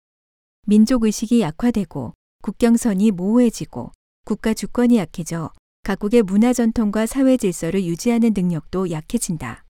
[0.66, 3.92] 민족 의식이 약화되고 국경선이 모호해지고
[4.24, 9.66] 국가 주권이 약해져 각국의 문화 전통과 사회 질서를 유지하는 능력도 약해진다.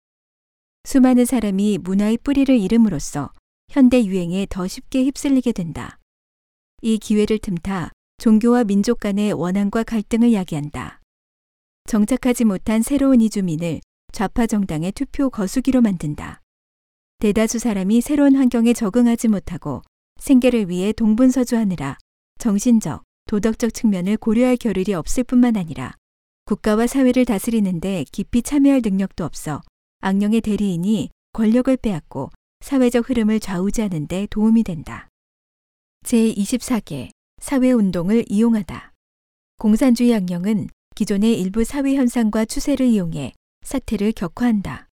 [0.84, 3.32] 수많은 사람이 문화의 뿌리를 잃음으로써
[3.72, 5.98] 현대 유행에 더 쉽게 휩쓸리게 된다.
[6.80, 11.00] 이 기회를 틈타 종교와 민족 간의 원한과 갈등을 야기한다.
[11.88, 13.80] 정착하지 못한 새로운 이주민을
[14.12, 16.40] 좌파 정당의 투표 거수기로 만든다.
[17.18, 19.82] 대다수 사람이 새로운 환경에 적응하지 못하고
[20.18, 21.98] 생계를 위해 동분서주하느라
[22.38, 25.94] 정신적, 도덕적 측면을 고려할 겨를이 없을 뿐만 아니라
[26.46, 29.60] 국가와 사회를 다스리는데 깊이 참여할 능력도 없어
[30.00, 35.08] 악령의 대리인이 권력을 빼앗고 사회적 흐름을 좌우지하는 데 도움이 된다.
[36.04, 38.92] 제24개 사회운동을 이용하다.
[39.58, 44.88] 공산주의 악령은 기존의 일부 사회 현상과 추세를 이용해 사태를 격화한다.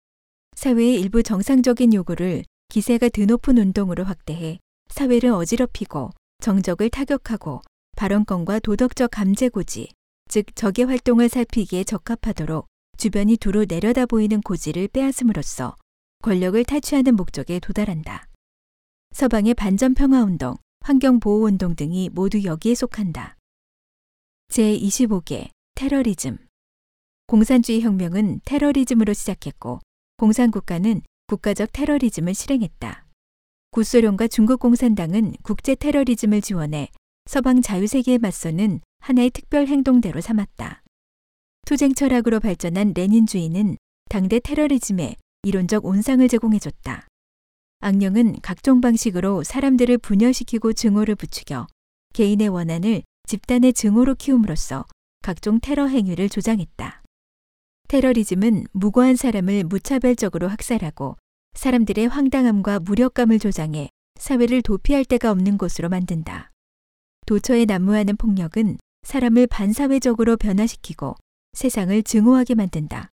[0.56, 7.62] 사회의 일부 정상적인 요구를 기세가 드높은 운동으로 확대해 사회를 어지럽히고 정적을 타격하고
[7.95, 9.89] 발언권과 도덕적 감재고지,
[10.30, 15.75] 즉 적의 활동을 살피기에 적합하도록 주변이 두루 내려다 보이는 고지를 빼앗음으로써
[16.23, 18.27] 권력을 탈취하는 목적에 도달한다.
[19.12, 23.36] 서방의 반전평화운동, 환경보호운동 등이 모두 여기에 속한다.
[24.49, 26.38] 제25개 테러리즘
[27.28, 29.82] 공산주의 혁명은 테러리즘으로 시작했고
[30.16, 33.06] 공산국가는 국가적 테러리즘을 실행했다.
[33.72, 36.88] 구소련과 중국 공산당은 국제 테러리즘을 지원해
[37.26, 40.84] 서방 자유세계에 맞서는 하나의 특별 행동대로 삼았다.
[41.66, 43.76] 투쟁 철학으로 발전한 레닌주의는
[44.10, 47.08] 당대 테러리즘에 이론적 온상을 제공해줬다.
[47.82, 51.68] 악령은 각종 방식으로 사람들을 분열시키고 증오를 부추겨
[52.13, 54.86] 개인의 원한을 집단의 증오로 키움으로써
[55.22, 57.04] 각종 테러 행위를 조장했다.
[57.89, 61.15] 테러리즘은 무고한 사람을 무차별적으로 학살하고
[61.54, 66.52] 사람들의 황당함과 무력감을 조장해 사회를 도피할 데가 없는 곳으로 만든다.
[67.26, 71.15] 도처에 난무하는 폭력은 사람을 반사회적으로 변화시키고
[71.54, 73.10] 세상을 증오하게 만든다.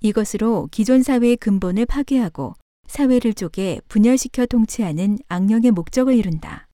[0.00, 2.54] 이것으로 기존 사회의 근본을 파괴하고
[2.88, 6.68] 사회를 쪼개 분열시켜 통치하는 악령의 목적을 이룬다.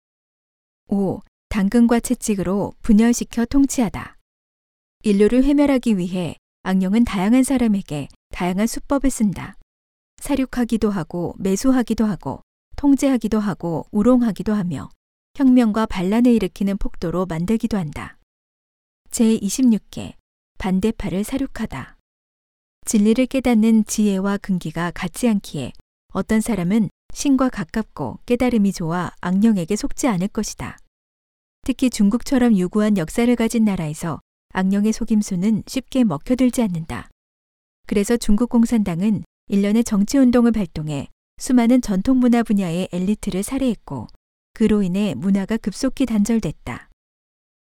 [0.89, 1.21] 5.
[1.51, 4.17] 당근과 채찍으로 분열시켜 통치하다.
[5.03, 9.57] 인류를 회멸하기 위해 악령은 다양한 사람에게 다양한 수법을 쓴다.
[10.19, 12.43] 사륙하기도 하고 매수하기도 하고
[12.77, 14.91] 통제하기도 하고 우롱하기도 하며
[15.37, 18.19] 혁명과 반란을 일으키는 폭도로 만들기도 한다.
[19.11, 20.15] 제26개
[20.59, 21.97] 반대파를 사륙하다.
[22.85, 25.73] 진리를 깨닫는 지혜와 근기가 같지 않기에
[26.13, 30.77] 어떤 사람은 신과 가깝고 깨달음이 좋아 악령에게 속지 않을 것이다.
[31.63, 34.21] 특히 중국처럼 유구한 역사를 가진 나라에서
[34.53, 37.09] 악령의 속임수는 쉽게 먹혀들지 않는다.
[37.87, 41.09] 그래서 중국 공산당은 일련의 정치운동을 발동해
[41.39, 44.07] 수많은 전통문화 분야의 엘리트를 살해했고
[44.55, 46.89] 그로 인해 문화가 급속히 단절됐다.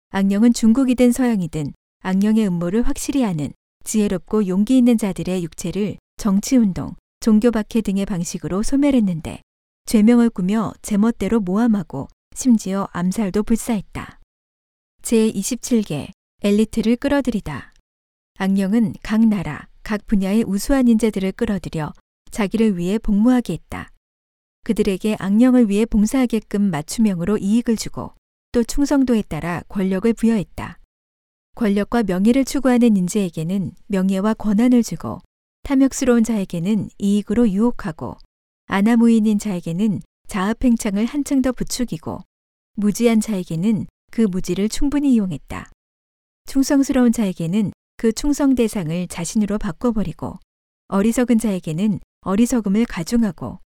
[0.10, 3.52] 악령은 중국이든 서양이든 악령의 음모를 확실히 아는
[3.84, 9.42] 지혜롭고 용기 있는 자들의 육체를 정치운동, 종교박해 등의 방식으로 소멸했는데
[9.86, 14.20] 죄명을 꾸며 제멋대로 모함하고 심지어 암살도 불사했다.
[15.02, 16.10] 제27개
[16.42, 17.74] 엘리트를 끌어들이다.
[18.38, 21.92] 악령은 각 나라, 각 분야의 우수한 인재들을 끌어들여
[22.32, 23.92] 자기를 위해 복무하게 했다.
[24.64, 28.14] 그들에게 악령을 위해 봉사하게끔 맞춤형으로 이익을 주고
[28.54, 30.80] 또 충성도에 따라 권력을 부여했다.
[31.56, 35.20] 권력과 명예를 추구하는 인재에게는 명예와 권한을 주고
[35.64, 38.16] 탐욕스러운 자에게는 이익으로 유혹하고
[38.68, 42.20] 아나무인인 자에게는 자아팽창을 한층 더 부추기고
[42.76, 45.70] 무지한 자에게는 그 무지를 충분히 이용했다.
[46.50, 50.40] 충성스러운 자에게는 그 충성 대상을 자신으로 바꿔버리고
[50.88, 53.60] 어리석은 자에게는 어리석음을 가중하고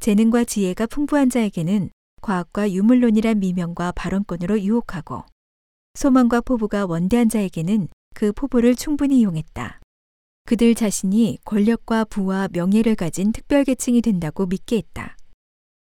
[0.00, 1.90] 재능과 지혜가 풍부한 자에게는
[2.22, 5.22] 과학과 유물론이란 미명과 발언권으로 유혹하고
[5.94, 9.78] 소망과 포부가 원대한 자에게는 그 포부를 충분히 이용했다.
[10.46, 15.16] 그들 자신이 권력과 부와 명예를 가진 특별 계층이 된다고 믿게 했다.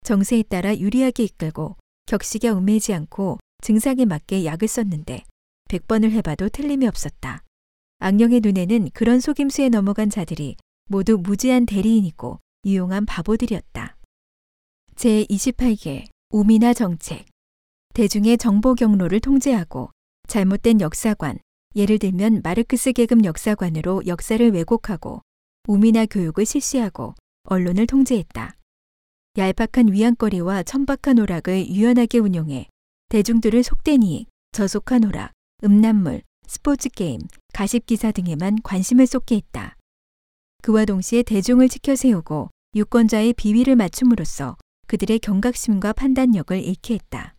[0.06, 5.26] 정세에 따라 유리하게 이끌고 격식에 얽매지 않고 증상에 맞게 약을 썼는데
[5.68, 7.44] 100번을 해봐도 틀림이 없었다.
[8.00, 10.56] 악령의 눈에는 그런 속임수에 넘어간 자들이
[10.90, 13.98] 모두 무지한 대리인이고 유용한 바보들이었다.
[14.96, 17.26] 제28개 우미나 정책
[17.94, 19.92] 대중의 정보 경로를 통제하고
[20.28, 21.40] 잘못된 역사관,
[21.76, 25.22] 예를 들면 마르크스 계급 역사관으로 역사를 왜곡하고
[25.68, 28.56] 우미나 교육을 실시하고 언론을 통제했다.
[29.38, 32.68] 얄팍한 위안거리와 천박한 오락을 유연하게 운용해
[33.10, 37.20] 대중들을 속된 이익, 저속한 오락, 음란물, 스포츠 게임,
[37.52, 39.76] 가십 기사 등에만 관심을 쏟게 했다.
[40.62, 47.34] 그와 동시에 대중을 지켜 세우고 유권자의 비위를 맞춤으로써 그들의 경각심과 판단력을 잃게 했다.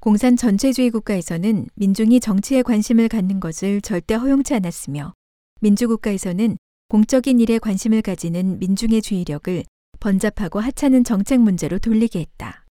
[0.00, 5.12] 공산 전체주의 국가에서는 민중이 정치에 관심을 갖는 것을 절대 허용치 않았으며
[5.60, 6.56] 민주국가에서는
[6.88, 9.62] 공적인 일에 관심을 가지는 민중의 주의력을
[10.00, 12.64] 번잡하고 하찮은 정책 문제로 돌리게 했다.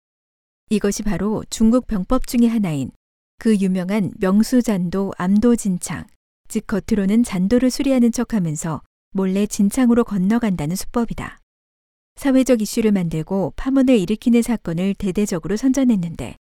[0.69, 2.91] 이것이 바로 중국 병법 중의 하나인
[3.43, 6.05] 그 유명한 명수잔도 암도진창,
[6.47, 11.41] 즉 겉으로는 잔도를 수리하는 척하면서 몰래 진창으로 건너간다는 수법이다.
[12.15, 16.37] 사회적 이슈를 만들고 파문을 일으키는 사건을 대대적으로 선전했는데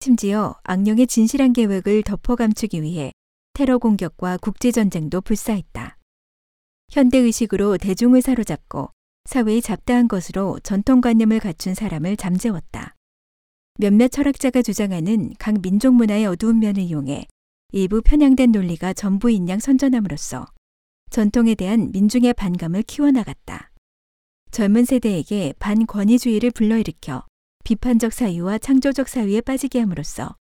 [0.00, 3.12] 심지어 악령의 진실한 계획을 덮어 감추기 위해
[3.52, 5.98] 테러 공격과 국제전쟁도 불사했다.
[6.90, 8.88] 현대의식으로 대중을 사로잡고
[9.26, 12.94] 사회의 잡다한 것으로 전통관념을 갖춘 사람을 잠재웠다.
[13.80, 17.28] 몇몇 철학자가 주장하는 각 민족 문화의 어두운 면을 이용해
[17.70, 20.46] 일부 편향된 논리가 전부인 양 선전함으로써
[21.10, 23.70] 전통에 대한 민중의 반감을 키워나갔다.
[24.50, 27.24] 젊은 세대에게 반권위주의를 불러일으켜
[27.62, 30.34] 비판적 사유와 창조적 사유에 빠지게 함으로써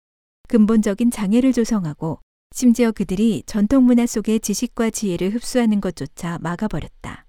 [0.48, 2.22] 근본적인 장애를 조성하고
[2.54, 7.26] 심지어 그들이 전통 문화 속의 지식과 지혜를 흡수하는 것조차 막아버렸다.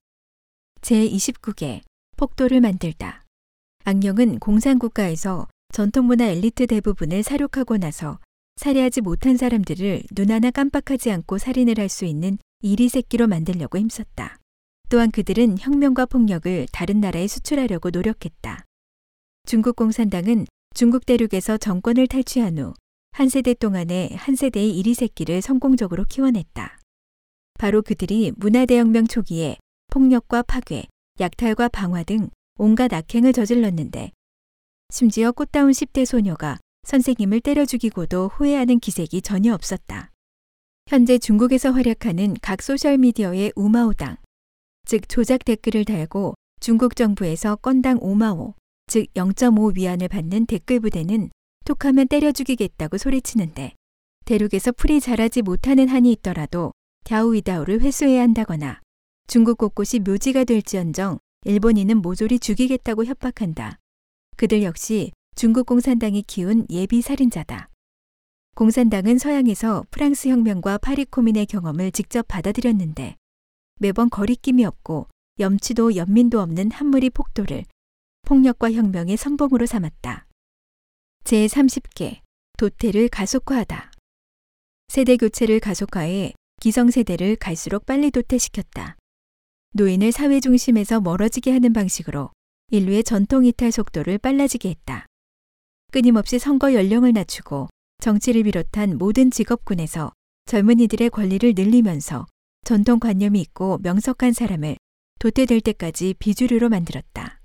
[0.83, 1.81] 제29개
[2.17, 3.25] 폭도를 만들다.
[3.85, 8.19] 악령은 공산국가에서 전통문화 엘리트 대부분을 사륙하고 나서
[8.57, 14.39] 살해하지 못한 사람들을 눈 하나 깜빡하지 않고 살인을 할 수 있는 이리 새끼로 만들려고 힘썼다.
[14.89, 18.65] 또한 그들은 혁명과 폭력을 다른 나라에 수출하려고 노력했다.
[19.45, 22.73] 중국 공산당은 중국 대륙에서 정권을 탈취한 후
[23.13, 26.79] 한 세대 동안에 한 세대의 이리 새끼를 성공적으로 키워냈다.
[27.59, 29.59] 바로 그들이 문화대혁명 초기에
[29.89, 30.85] 폭력과 파괴,
[31.21, 34.13] 약탈과 방화 등 온갖 악행을 저질렀는데
[34.91, 40.13] 심지어 꽃다운 10대 소녀가 선생님을 때려 죽이고도 후회하는 기색이 전혀 없었다.
[40.89, 44.17] 현재 중국에서 활약하는 각 소셜미디어의 우마오당,
[44.87, 48.55] 즉 조작 댓글을 달고 중국 정부에서 건당 5마오,
[48.87, 51.31] 즉 0.5 위안을 받는 댓글 부대는
[51.65, 53.75] 톡하면 때려 죽이겠다고 소리치는데
[54.25, 56.73] 대륙에서 풀이 자라지 못하는 한이 있더라도
[57.05, 58.81] 갸우이다오를 회수해야 한다거나
[59.27, 63.79] 중국 곳곳이 묘지가 될지언정 일본인은 모조리 죽이겠다고 협박한다.
[64.37, 67.71] 그들 역시 중국 공산당이 키운 예비 살인자다.
[68.55, 73.17] 공산당은 서양에서 프랑스 혁명과 파리 코민의 경험을 직접 받아들였는데
[73.81, 77.65] 매번 거리낌이 없고 염치도 연민도 없는 한무리 폭도를
[78.23, 80.27] 폭력과 혁명의 선봉으로 삼았다.
[81.25, 82.21] 제30개
[82.59, 83.91] 도태를 가속화하다.
[84.89, 88.97] 세대 교체를 가속화해 기성세대를 갈수록 빨리 도태시켰다.
[89.73, 92.31] 노인을 사회 중심에서 멀어지게 하는 방식으로
[92.71, 95.07] 인류의 전통 이탈 속도를 빨라지게 했다.
[95.93, 97.69] 끊임없이 선거 연령을 낮추고
[98.01, 100.13] 정치를 비롯한 모든 직업군에서
[100.47, 102.27] 젊은이들의 권리를 늘리면서
[102.65, 104.77] 전통 관념이 있고 명석한 사람을
[105.21, 107.41] 도태될 때까지 비주류로 만들었다.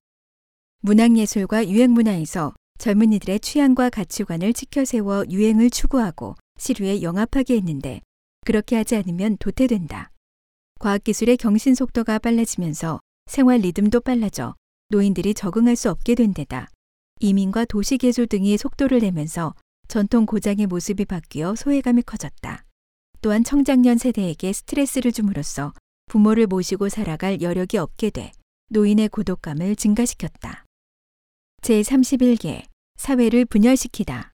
[0.81, 8.01] 문학예술과 유행문화에서 젊은이들의 취향과 가치관을 치켜세워 유행을 추구하고 시류에 영합하게 했는데
[8.43, 10.09] 그렇게 하지 않으면 도태된다.
[10.79, 14.55] 과학기술의 경신 속도가 빨라지면서 생활 리듬도 빨라져
[14.91, 16.67] 노인들이 적응할 수 없게 된 데다
[17.21, 19.55] 이민과 도시 개조 등이 속도를 내면서
[19.87, 22.65] 전통 고장의 모습이 바뀌어 소외감이 커졌다.
[23.21, 25.73] 또한 청장년 세대에게 스트레스를 줌으로써
[26.07, 28.31] 부모를 모시고 살아갈 여력이 없게 돼
[28.69, 30.65] 노인의 고독감을 증가시켰다.
[31.61, 32.65] 제31개
[32.97, 34.31] 사회를 분열시키다.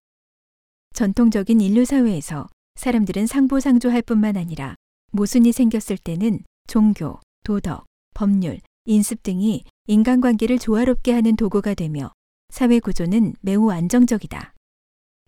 [0.94, 4.76] 전통적인 인류 사회에서 사람들은 상부상조할 뿐만 아니라
[5.12, 12.14] 모순이 생겼을 때는 종교, 도덕, 법률, 인습 등이 인간관계를 조화롭게 하는 도구가 되며
[12.50, 14.54] 사회 구조는 매우 안정적이다.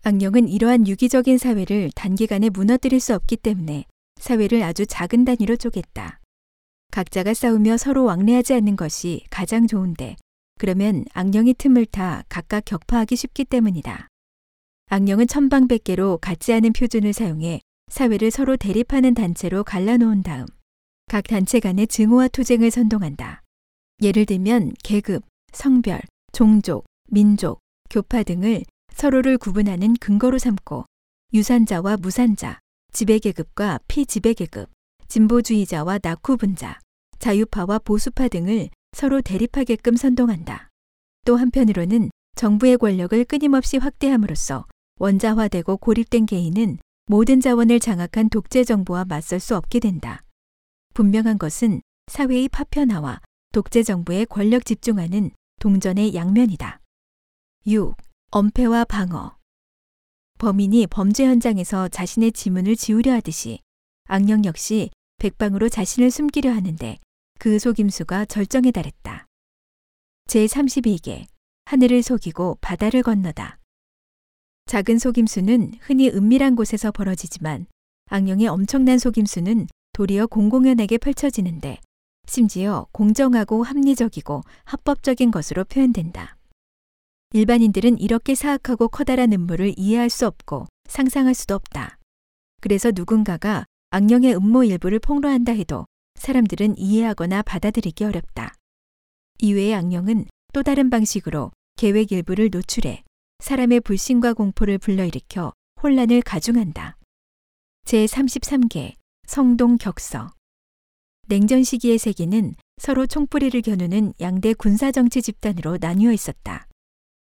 [0.02, 3.84] 악령은 이러한 유기적인 사회를 단기간에 무너뜨릴 수 없기 때문에
[4.18, 6.20] 사회를 아주 작은 단위로 쪼갰다.
[6.90, 10.16] 각자가 싸우며 서로 왕래하지 않는 것이 가장 좋은데
[10.58, 14.08] 그러면 악령이 틈을 타 각각 격파하기 쉽기 때문이다.
[14.86, 20.46] 악령은 천방백계로 같지 않은 표준을 사용해 사회를 서로 대립하는 단체로 갈라놓은 다음
[21.08, 23.42] 각 단체 간의 증오와 투쟁을 선동한다.
[24.02, 26.00] 예를 들면 계급, 성별,
[26.32, 27.60] 종족, 민족,
[27.90, 30.84] 교파 등을 서로를 구분하는 근거로 삼고
[31.32, 32.58] 유산자와 무산자,
[32.92, 34.70] 지배계급과 피지배계급,
[35.08, 36.78] 진보주의자와 낙후분자,
[37.18, 40.68] 자유파와 보수파 등을 서로 대립하게끔 선동한다.
[41.26, 44.66] 또 한편으로는 정부의 권력을 끊임없이 확대함으로써
[44.98, 50.22] 원자화되고 고립된 개인은 모든 자원을 장악한 독재 정부와 맞설 수 없게 된다.
[50.94, 53.20] 분명한 것은 사회의 파편화와
[53.52, 56.80] 독재 정부의 권력 집중하는 동전의 양면이다.
[57.66, 57.96] 6.
[58.30, 59.36] 엄폐와 방어.
[60.38, 63.58] 범인이 범죄 현장에서 자신의 지문을 지우려 하듯이
[64.04, 66.96] 악령 역시 백방으로 자신을 숨기려 하는데
[67.40, 69.26] 그 속임수가 절정에 달했다.
[70.28, 71.26] 제32개.
[71.64, 73.58] 하늘을 속이고 바다를 건너다.
[74.66, 77.66] 작은 속임수는 흔히 은밀한 곳에서 벌어지지만
[78.10, 81.80] 악령의 엄청난 속임수는 도리어 공공연하게 펼쳐지는데
[82.30, 86.36] 심지어 공정하고 합리적이고 합법적인 것으로 표현된다.
[87.32, 91.98] 일반인들은 이렇게 사악하고 커다란 음모를 이해할 수 없고 상상할 수도 없다.
[92.60, 98.54] 그래서 누군가가 악령의 음모 일부를 폭로한다 해도 사람들은 이해하거나 받아들이기 어렵다.
[99.40, 103.02] 이외의 악령은 또 다른 방식으로 계획 일부를 노출해
[103.40, 105.52] 사람의 불신과 공포를 불러일으켜
[105.82, 106.96] 혼란을 가중한다.
[107.86, 108.94] 제33개
[109.26, 110.30] 성동 격서
[111.30, 116.66] 냉전 시기의 세계는 서로 총뿌리를 겨누는 양대 군사 정치 집단으로 나뉘어 있었다.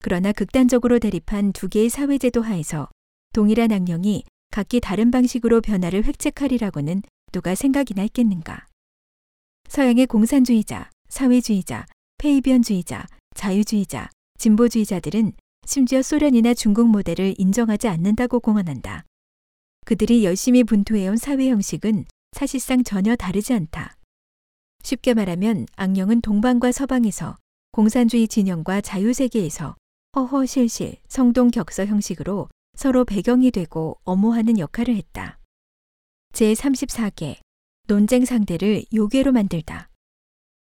[0.01, 2.89] 그러나 극단적으로 대립한 두 개의 사회제도 하에서
[3.33, 8.65] 동일한 악령이 각기 다른 방식으로 변화를 획책하리라고는 누가 생각이나 했겠는가.
[9.69, 11.85] 서양의 공산주의자, 사회주의자,
[12.17, 15.33] 페이비언주의자, 자유주의자, 진보주의자들은
[15.67, 19.05] 심지어 소련이나 중국 모델을 인정하지 않는다고 공언한다.
[19.85, 23.95] 그들이 열심히 분투해온 사회 형식은 사실상 전혀 다르지 않다.
[24.83, 27.37] 쉽게 말하면 악령은 동방과 서방에서
[27.71, 29.75] 공산주의 진영과 자유세계에서
[30.15, 35.39] 허허실실, 성동격서 형식으로 서로 배경이 되고 엄호하는 역할을 했다.
[36.33, 37.39] 제34개
[37.87, 39.89] 논쟁 상대를 요괴로 만들다.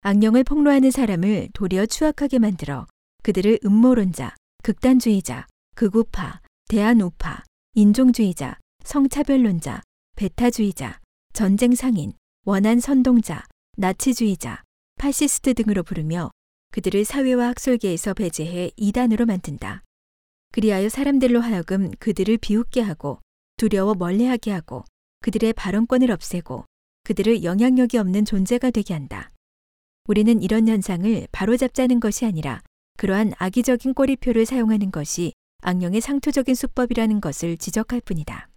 [0.02, 2.86] 악령을 폭로하는 사람을 도리어 추악하게 만들어
[3.22, 7.42] 그들을 음모론자, 극단주의자, 극우파, 대한우파,
[7.74, 9.82] 인종주의자, 성차별론자,
[10.16, 11.00] 배타주의자,
[11.34, 12.12] 전쟁 상인,
[12.44, 13.44] 원한 선동자,
[13.76, 14.62] 나치주의자,
[15.00, 16.30] 파시스트 등으로 부르며
[16.70, 19.82] 그들을 사회와 학술계에서 배제해 이단으로 만든다.
[20.52, 23.18] 그리하여 사람들로 하여금 그들을 비웃게 하고
[23.56, 24.84] 두려워 멀리하게 하고
[25.22, 26.66] 그들의 발언권을 없애고
[27.02, 29.32] 그들을 영향력이 없는 존재가 되게 한다.
[30.06, 32.62] 우리는 이런 현상을 바로잡자는 것이 아니라
[32.96, 35.32] 그러한 악의적인 꼬리표를 사용하는 것이
[35.62, 38.48] 악령의 상투적인 수법이라는 것을 지적할 뿐이다.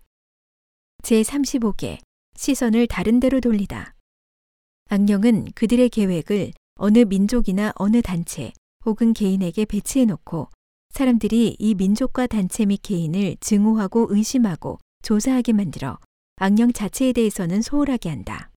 [1.01, 2.06] 제35개
[2.37, 3.95] 시선을 다른 데로 돌리다.
[4.89, 8.53] 악령은 그들의 계획을 어느 민족이나 어느 단체
[8.85, 10.47] 혹은 개인에게 배치해 놓고
[10.91, 15.97] 사람들이 이 민족과 단체 및 개인을 증오하고 의심하고 조사하게 만들어
[16.37, 18.51] 악령 자체에 대해서는 소홀하게 한다.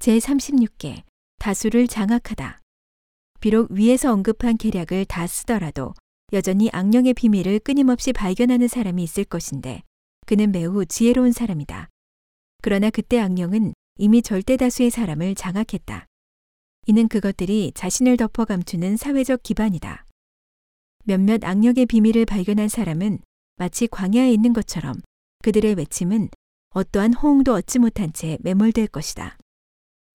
[0.00, 1.02] 제36개
[1.38, 2.62] 다수를 장악하다.
[3.40, 5.92] 비록 위에서 언급한 계략을 다 쓰더라도
[6.32, 9.82] 여전히 악령의 비밀을 끊임없이 발견하는 사람이 있을 것인데
[10.26, 11.90] 그는 매우 지혜로운 사람이다.
[12.64, 16.06] 그러나 그때 악령은 이미 절대 다수의 사람을 장악했다.
[16.86, 20.06] 이는 그것들이 자신을 덮어 감추는 사회적 기반이다.
[21.04, 23.18] 몇몇 악령의 비밀을 발견한 사람은
[23.56, 24.94] 마치 광야에 있는 것처럼
[25.42, 26.30] 그들의 외침은
[26.70, 29.36] 어떠한 호응도 얻지 못한 채 매몰될 것이다.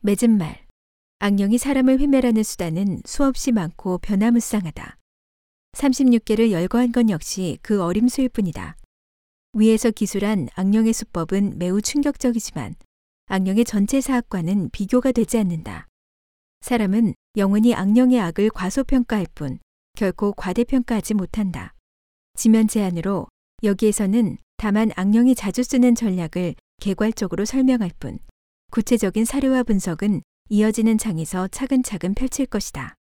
[0.01, 0.65] 맺은 말.
[1.19, 4.97] 악령이 사람을 회멸하는 수단은 수없이 많고 변화무쌍하다.
[5.73, 8.75] 36개를 열거한 건 역시 그 어림수일 뿐이다.
[9.53, 12.75] 위에서 기술한 악령의 수법은 매우 충격적이지만
[13.25, 15.87] 악령의 전체 사학과는 비교가 되지 않는다.
[16.61, 19.59] 사람은 영원히 악령의 악을 과소평가할 뿐
[19.95, 21.73] 결코 과대평가하지 못한다.
[22.35, 23.27] 지면 제안으로
[23.63, 28.19] 여기에서는 다만 악령이 자주 쓰는 전략을 개괄적으로 설명할 뿐
[28.71, 32.98] 구체적인 사료와 분석은 이어지는 장에서 차근차근 펼칠 것이다.